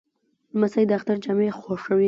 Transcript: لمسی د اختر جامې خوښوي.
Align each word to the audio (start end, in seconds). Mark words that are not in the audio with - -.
لمسی 0.53 0.83
د 0.89 0.91
اختر 0.97 1.17
جامې 1.23 1.49
خوښوي. 1.59 1.99